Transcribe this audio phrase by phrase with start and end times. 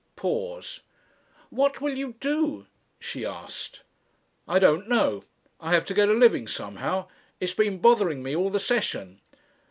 [0.15, 0.79] Pause.
[1.51, 2.65] "What will you do?"
[2.99, 3.83] she asked.
[4.47, 5.21] "I don't know.
[5.59, 7.07] I have to get a living somehow.
[7.39, 9.21] It's been bothering me all the session."